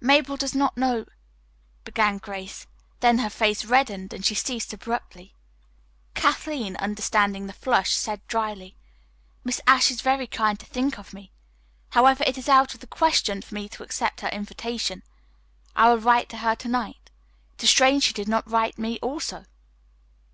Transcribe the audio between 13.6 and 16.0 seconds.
to accept her invitation. I will